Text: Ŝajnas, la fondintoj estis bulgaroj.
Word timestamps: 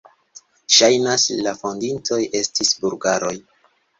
Ŝajnas, 0.77 1.25
la 1.47 1.53
fondintoj 1.59 2.19
estis 2.39 2.75
bulgaroj. 2.87 3.37